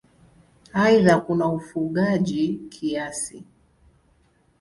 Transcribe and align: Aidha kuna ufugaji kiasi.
Aidha 0.73 1.17
kuna 1.19 1.47
ufugaji 1.47 2.53
kiasi. 2.69 3.43